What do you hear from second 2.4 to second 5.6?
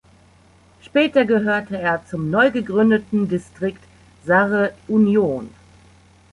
gegründeten "Distrikt Sarre-Union".